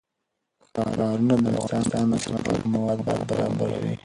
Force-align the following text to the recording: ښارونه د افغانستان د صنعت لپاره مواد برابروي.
ښارونه 0.93 1.35
د 1.43 1.45
افغانستان 1.61 2.05
د 2.11 2.13
صنعت 2.23 2.43
لپاره 2.47 2.69
مواد 2.73 2.99
برابروي. 3.29 3.93